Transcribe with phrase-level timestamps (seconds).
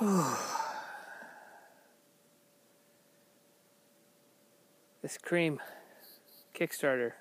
[0.00, 0.38] this
[5.18, 5.58] Creem
[6.54, 7.12] Kickstarter.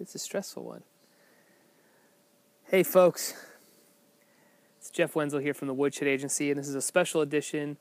[0.00, 0.84] It's a stressful one.
[2.64, 3.34] Hey, folks.
[4.78, 7.76] It's Jeff Wenzel here from the Woodshed Agency, and this is a special edition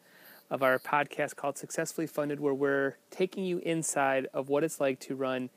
[0.50, 5.00] of our podcast called Successfully Funded, where we're taking you inside of what it's like
[5.00, 5.50] to run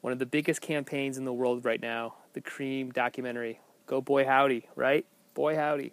[0.00, 3.60] one of the biggest campaigns in the world right now, the Creem documentary.
[3.86, 5.04] Go boy howdy, right?
[5.38, 5.92] Boy howdy.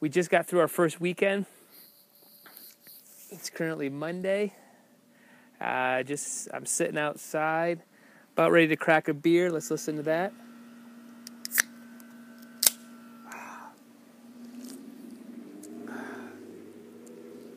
[0.00, 1.44] We just got through our first weekend.
[3.28, 4.54] It's currently Monday.
[5.60, 7.82] Uh, just I'm sitting outside,
[8.32, 9.52] about ready to crack a beer.
[9.52, 10.32] Let's listen to that.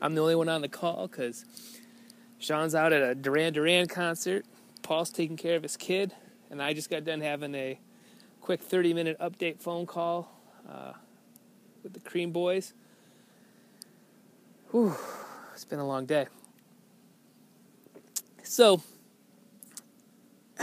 [0.02, 1.46] I'm the only one on the call because
[2.38, 4.44] Sean's out at a Duran Duran concert.
[4.82, 6.12] Paul's taking care of his kid,
[6.50, 7.80] and I just got done having a
[8.42, 10.36] quick 30 minute update phone call
[10.70, 10.92] uh,
[11.82, 12.72] with the Creem Boys.
[14.70, 14.94] Whew,
[15.52, 16.26] it's been a long day.
[18.42, 18.82] So,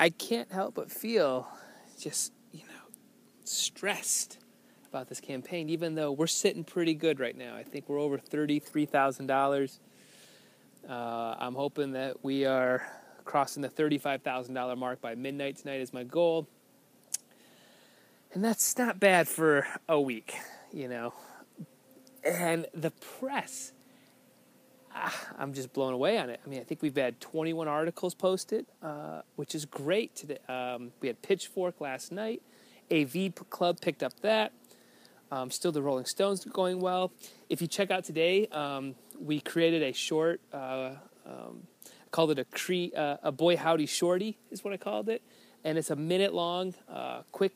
[0.00, 1.48] I can't help but feel
[1.98, 2.90] just, you know,
[3.44, 4.38] stressed
[4.88, 7.56] about this campaign, even though we're sitting pretty good right now.
[7.56, 9.78] I think we're over $33,000.
[10.88, 10.92] Uh,
[11.38, 12.86] I'm hoping that we are
[13.24, 16.48] crossing the $35,000 mark by midnight tonight is my goal.
[18.34, 20.34] And that's not bad for a week,
[20.72, 21.12] you know.
[22.24, 23.72] And the press,
[24.94, 26.40] ah, I'm just blown away on it.
[26.44, 30.16] I mean, I think we've had 21 articles posted, uh, which is great.
[30.16, 32.40] Today, um, we had Pitchfork last night.
[32.90, 34.52] AV Club picked up that.
[35.30, 37.12] Um, still, the Rolling Stones going well.
[37.50, 40.40] If you check out today, um, we created a short.
[40.54, 40.92] Uh,
[41.26, 41.66] um,
[42.10, 45.22] called it a cre- uh, a boy howdy shorty is what I called it,
[45.64, 47.52] and it's a minute long, uh, quick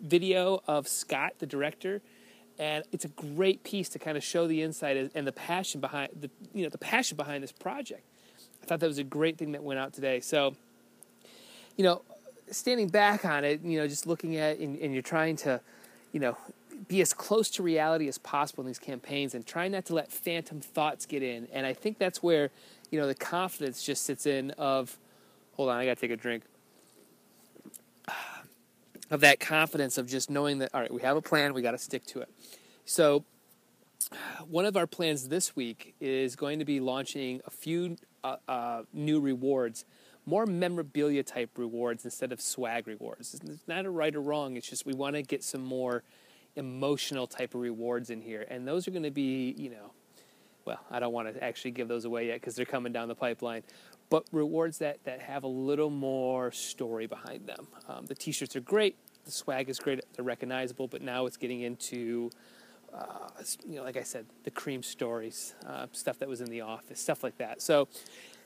[0.00, 2.00] video of Scott, the director,
[2.58, 6.10] and it's a great piece to kind of show the insight and the passion behind
[6.20, 8.02] the you know the passion behind this project.
[8.62, 10.20] I thought that was a great thing that went out today.
[10.20, 10.54] So,
[11.76, 12.02] you know,
[12.50, 15.60] standing back on it, you know, just looking at and, and you're trying to,
[16.12, 16.36] you know,
[16.86, 20.12] be as close to reality as possible in these campaigns and try not to let
[20.12, 21.48] phantom thoughts get in.
[21.52, 22.50] And I think that's where,
[22.90, 24.96] you know, the confidence just sits in of,
[25.54, 26.44] hold on, I got to take a drink.
[29.10, 31.70] Of that confidence of just knowing that, all right, we have a plan, we got
[31.70, 32.28] to stick to it.
[32.84, 33.24] So,
[34.46, 38.82] one of our plans this week is going to be launching a few uh, uh,
[38.92, 39.84] new rewards,
[40.26, 43.34] more memorabilia type rewards instead of swag rewards.
[43.34, 46.02] It's not a right or wrong, it's just we want to get some more
[46.56, 48.44] emotional type of rewards in here.
[48.48, 49.92] And those are going to be, you know,
[50.64, 53.14] well, I don't want to actually give those away yet because they're coming down the
[53.14, 53.62] pipeline,
[54.10, 57.68] but rewards that, that have a little more story behind them.
[57.88, 61.36] Um, the t shirts are great, the swag is great, they're recognizable, but now it's
[61.36, 62.30] getting into,
[62.94, 63.28] uh,
[63.66, 67.00] you know, like I said, the Creem stories, uh, stuff that was in the office,
[67.00, 67.60] stuff like that.
[67.60, 67.88] So,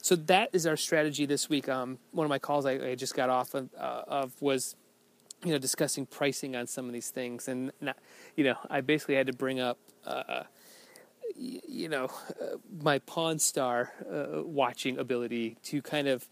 [0.00, 1.68] so that is our strategy this week.
[1.68, 4.74] Um, one of my calls I, I just got off of, uh, of was
[5.44, 7.96] you know, discussing pricing on some of these things, and not,
[8.36, 10.44] you know, I basically had to bring up, uh,
[11.36, 12.10] you know,
[12.40, 16.26] uh, my Pawn Star uh, watching ability to kind of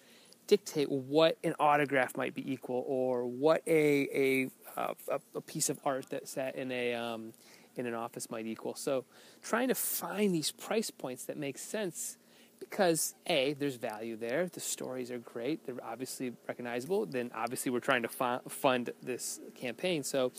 [0.47, 4.95] dictate what an autograph might be equal, or what a a, uh,
[5.35, 7.33] a piece of art that sat in a um,
[7.77, 8.75] in an office might equal.
[8.75, 9.05] So,
[9.43, 12.17] trying to find these price points that make sense
[12.61, 14.47] because a there's value there.
[14.47, 15.67] The stories are great.
[15.67, 17.07] They're obviously recognizable.
[17.07, 20.05] Then obviously we're trying to fund this campaign.
[20.05, 20.33] So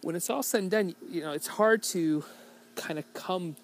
[0.00, 2.24] when it's all said and done you know it's hard to
[2.74, 3.56] kind of come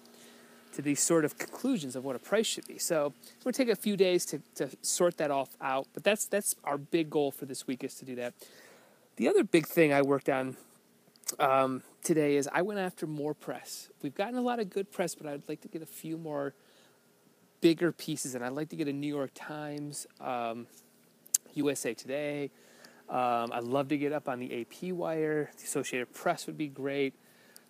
[0.73, 3.65] to these sort of conclusions of what a price should be so it's going to
[3.65, 7.09] take a few days to, to sort that all out but that's that's our big
[7.09, 8.33] goal for this week is to do that
[9.17, 10.55] the other big thing i worked on
[11.39, 15.15] um, today is i went after more press we've gotten a lot of good press
[15.15, 16.53] but i'd like to get a few more
[17.61, 20.67] bigger pieces, and I'd like to get a New York Times, um,
[21.53, 22.51] USA Today.
[23.09, 25.49] Um, I'd love to get up on the AP wire.
[25.57, 27.13] The Associated Press would be great.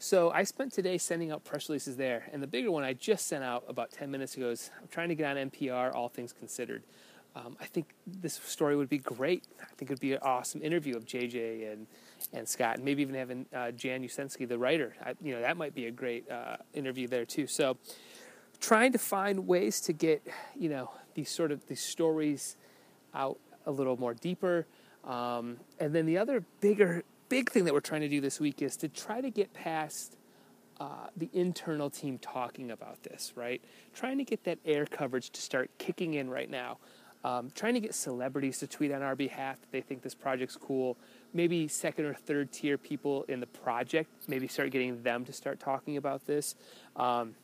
[0.02, 3.28] So I spent today sending out press releases there, and the bigger one I just
[3.28, 6.32] sent out about 10 minutes ago is I'm trying to get on NPR, All Things
[6.32, 6.84] Considered.
[7.36, 9.44] Um, I think this story would be great.
[9.62, 11.86] I think it would be an awesome interview of JJ and,
[12.32, 14.96] and Scott, and maybe even having uh, Jaan Uhelszki, the writer.
[15.06, 17.46] I, you know, that might be a great uh, interview there too.
[17.46, 17.78] So
[18.62, 20.26] trying to find ways to get
[20.58, 22.56] you know these sort of these stories
[23.14, 24.66] out a little more deeper
[25.04, 28.62] um, and then the other bigger big thing that we're trying to do this week
[28.62, 30.18] is to try to get past
[30.80, 33.62] uh, the internal team talking about this right
[33.94, 36.78] trying to get that air coverage to start kicking in right now
[37.22, 40.56] Um, trying to get celebrities to tweet on our behalf that they think this project's
[40.56, 40.96] cool.
[41.34, 45.60] Maybe second or third tier people in the project, maybe start getting them to start
[45.60, 46.56] talking about this.
[46.96, 47.36] Um,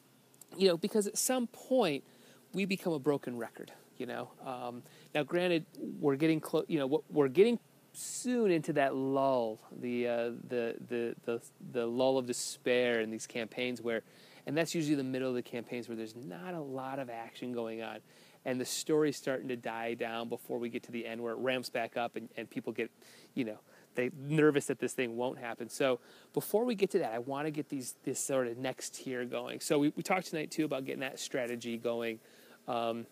[0.58, 2.06] you know, because at some point
[2.54, 3.74] we become a broken record.
[3.98, 4.82] You know, um,
[5.14, 5.66] now granted,
[6.00, 6.66] we're getting close.
[6.70, 7.60] You know, we're getting
[7.96, 13.28] soon into that lull, the uh, the the the the lull of despair in these
[13.28, 14.04] campaigns where,
[14.46, 17.54] and that's usually the middle of the campaigns where there's not a lot of action
[17.54, 18.00] going on,
[18.46, 21.40] and the story's starting to die down before we get to the end where it
[21.40, 22.92] ramps back up and, and people get,
[23.34, 23.58] you know,
[23.96, 25.70] they nervous that this thing won't happen.
[25.70, 26.00] So
[26.34, 29.26] before we get to that, I want to get these this sort of next tier
[29.26, 29.60] going.
[29.62, 32.20] So we, we talked tonight too about getting that strategy going.
[32.68, 33.08] Um,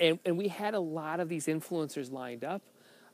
[0.00, 2.62] and, and we had a lot of these influencers lined up.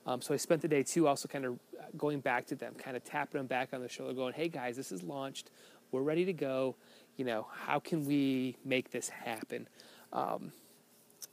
[0.06, 1.58] Um, so I spent the day too, also kind of
[1.96, 4.76] going back to them, kind of tapping them back on the shoulder, going, "Hey guys,
[4.76, 5.50] this is launched.
[5.90, 6.76] We're ready to go.
[7.16, 9.68] You know, how can we make this happen?"
[10.12, 10.52] Um,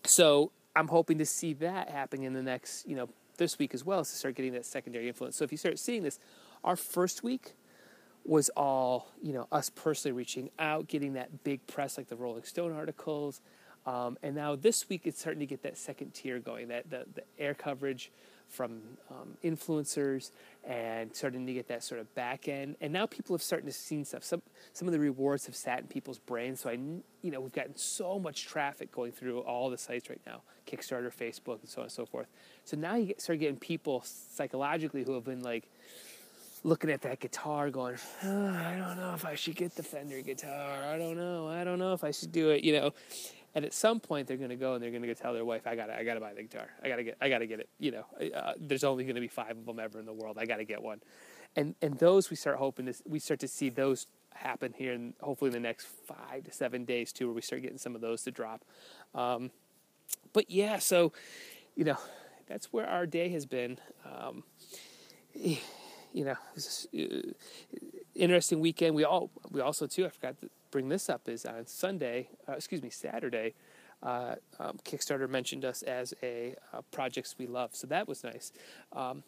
[0.06, 3.84] so I'm hoping to see that happening in the next, you know, this week as
[3.84, 5.36] well, to start getting that secondary influence.
[5.36, 6.20] So if you start seeing this,
[6.64, 7.56] our first week
[8.26, 12.44] was all, you know, us personally reaching out, getting that big press like the Rolling
[12.44, 13.42] Stone articles,
[13.86, 17.06] um, and now this week it's starting to get that second tier going, that the,
[17.16, 18.12] the air coverage
[18.50, 20.32] from um, influencers
[20.64, 22.76] and starting to get that sort of back end.
[22.82, 24.24] And now people have started to see stuff.
[24.24, 24.42] Some
[24.74, 26.62] some of the rewards have sat in people's brains.
[26.62, 30.22] So I, you know, we've gotten so much traffic going through all the sites right
[30.26, 32.28] now, Kickstarter, Facebook, and so on and so forth.
[32.66, 35.70] So now you get, start getting people psychologically who have been like
[36.64, 40.22] looking at that guitar, going, oh, I don't know if I should get the Fender
[40.22, 40.84] guitar.
[40.84, 41.48] I don't know.
[41.48, 42.64] I don't know if I should do it.
[42.64, 42.94] You know,
[43.56, 45.66] and at some point they're going to go and they're going to tell their wife,
[45.66, 46.70] "I got I got to buy the guitar.
[46.84, 48.06] I got to get, I got to get it." You know,
[48.36, 50.38] uh, there's only going to be five of them ever in the world.
[50.40, 51.02] I got to get one,
[51.56, 55.14] and and those we start hoping to, we start to see those happen here, and
[55.22, 58.02] hopefully in the next five to seven days too, where we start getting some of
[58.02, 58.64] those to drop.
[59.16, 59.52] Um,
[60.34, 61.14] but yeah, so
[61.76, 61.98] you know,
[62.48, 63.78] that's where our day has been.
[64.06, 64.44] Um,
[66.14, 66.36] you know,
[66.98, 67.32] uh,
[68.16, 68.96] interesting weekend.
[68.96, 70.06] We all we also too.
[70.06, 71.28] I forgot to bring this up.
[71.28, 73.54] Is on Sunday, uh, excuse me, Saturday.
[74.02, 78.54] Uh, um, Kickstarter mentioned us as a uh, projects we love, so that was nice.
[78.94, 79.24] Um,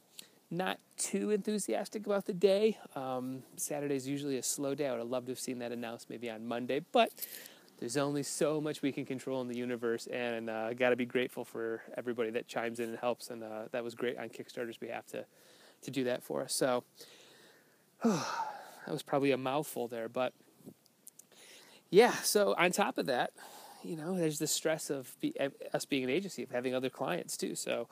[0.50, 2.78] not too enthusiastic about the day.
[2.96, 4.88] Um, Saturday is usually a slow day.
[4.88, 7.12] I would have loved to have seen that announced maybe on Monday, but
[7.80, 11.06] there's only so much we can control in the universe, and uh, got to be
[11.06, 13.30] grateful for everybody that chimes in and helps.
[13.30, 15.26] And uh, that was great on Kickstarter's behalf to
[15.82, 16.54] to do that for us.
[16.54, 16.84] So
[18.04, 18.48] oh,
[18.86, 20.34] that was probably a mouthful there, but
[21.90, 22.12] yeah.
[22.12, 23.32] So on top of that,
[23.84, 25.36] you know, there's the stress of be,
[25.74, 27.56] us being an agency of having other clients too.
[27.56, 27.88] So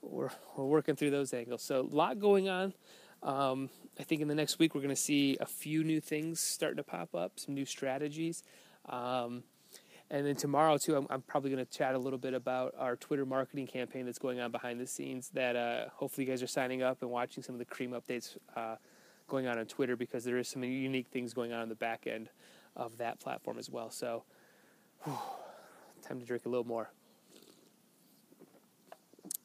[0.00, 1.62] we're we're working through those angles.
[1.62, 2.74] So a lot going on.
[3.22, 3.70] Um,
[4.00, 6.78] I think in the next week we're going to see a few new things starting
[6.78, 8.42] to pop up, some new strategies.
[8.88, 9.44] Um,
[10.12, 12.96] and then tomorrow too, I'm, I'm probably going to chat a little bit about our
[12.96, 15.30] Twitter marketing campaign that's going on behind the scenes.
[15.32, 18.36] That uh, hopefully you guys are signing up and watching some of the Creem updates
[18.54, 18.76] uh,
[19.26, 22.06] going on on Twitter because there is some unique things going on in the back
[22.06, 22.28] end
[22.76, 23.90] of that platform as well.
[23.90, 24.24] So,
[25.04, 25.16] whew,
[26.06, 26.90] time to drink a little more.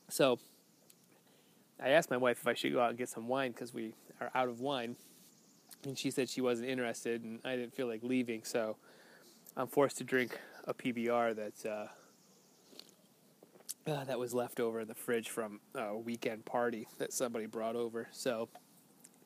[0.09, 0.37] So,
[1.81, 3.93] I asked my wife if I should go out and get some wine because we
[4.19, 4.97] are out of wine,
[5.85, 8.75] and she said she wasn't interested, and I didn't feel like leaving, so
[9.55, 11.87] I'm forced to drink a PBR that uh,
[13.89, 17.75] uh, that was left over in the fridge from a weekend party that somebody brought
[17.75, 18.07] over.
[18.11, 18.49] So,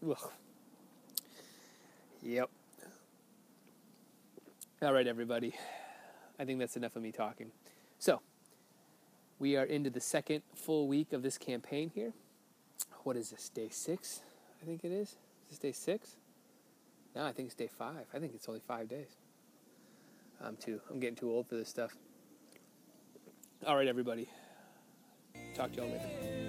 [0.08, 0.32] ugh.
[2.22, 2.50] yep.
[4.84, 5.56] All right, everybody.
[6.40, 7.52] I think that's enough of me talking.
[7.98, 8.22] So,
[9.40, 12.14] we are into the second full week of this campaign here.
[13.04, 14.22] What is this, day six?
[14.62, 15.10] I think it is.
[15.10, 16.18] Is this day six?
[17.16, 18.06] No, I think it's day five.
[18.14, 19.18] I think it's only five days.
[20.44, 20.82] I'm too.
[20.90, 21.96] I'm getting too old for this stuff.
[23.66, 24.28] All right, everybody.
[25.56, 26.41] Talk to y'all later.